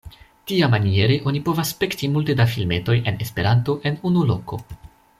Tiamaniere 0.51 1.17
oni 1.31 1.41
povas 1.51 1.75
spekti 1.75 2.11
multe 2.15 2.37
da 2.41 2.49
filmetoj 2.57 2.99
en 3.13 3.23
Esperanto 3.27 3.77
en 3.91 4.05
unu 4.13 4.29
loko. 4.35 4.61